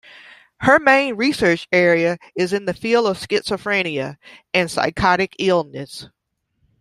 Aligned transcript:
Her 0.61 0.79
main 0.79 1.13
research 1.15 1.67
area 1.71 2.17
is 2.35 2.53
in 2.53 2.65
the 2.65 2.73
field 2.73 3.05
of 3.05 3.19
schizophrenia 3.19 4.17
and 4.51 4.71
psychotic 4.71 5.35
illness. 5.37 6.07